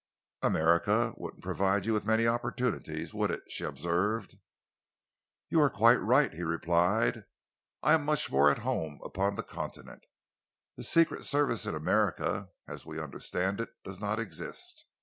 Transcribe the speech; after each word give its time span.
"America 0.41 1.13
wouldn't 1.17 1.43
provide 1.43 1.85
you 1.85 1.93
with 1.93 2.07
many 2.07 2.25
opportunities, 2.25 3.13
would 3.13 3.29
it?" 3.29 3.43
she 3.51 3.63
observed. 3.63 4.37
"You 5.49 5.61
are 5.61 5.69
quite 5.69 6.01
right," 6.01 6.33
he 6.33 6.41
replied. 6.41 7.25
"I 7.83 7.93
am 7.93 8.03
much 8.03 8.31
more 8.31 8.49
at 8.49 8.57
home 8.65 8.99
upon 9.03 9.35
the 9.35 9.43
Continent. 9.43 10.07
The 10.75 10.83
Secret 10.83 11.23
Service 11.25 11.67
in 11.67 11.75
America, 11.75 12.49
as 12.67 12.83
we 12.83 12.99
understand 12.99 13.61
it, 13.61 13.69
does 13.83 13.99
not 13.99 14.19
exist. 14.19 14.87